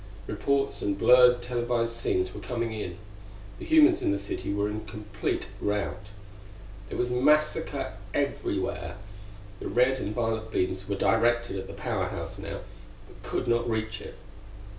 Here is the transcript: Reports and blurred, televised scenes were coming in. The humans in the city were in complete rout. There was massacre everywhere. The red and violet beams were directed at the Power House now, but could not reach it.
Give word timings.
Reports 0.25 0.81
and 0.81 0.97
blurred, 0.97 1.43
televised 1.43 1.91
scenes 1.93 2.33
were 2.33 2.39
coming 2.41 2.73
in. 2.73 2.97
The 3.59 3.65
humans 3.65 4.01
in 4.01 4.11
the 4.11 4.17
city 4.17 4.51
were 4.51 4.67
in 4.67 4.83
complete 4.87 5.49
rout. 5.61 6.07
There 6.89 6.97
was 6.97 7.11
massacre 7.11 7.93
everywhere. 8.11 8.95
The 9.59 9.67
red 9.67 9.99
and 9.99 10.11
violet 10.15 10.51
beams 10.51 10.89
were 10.89 10.95
directed 10.95 11.55
at 11.55 11.67
the 11.67 11.73
Power 11.73 12.07
House 12.07 12.39
now, 12.39 12.61
but 13.07 13.21
could 13.29 13.47
not 13.47 13.69
reach 13.69 14.01
it. 14.01 14.15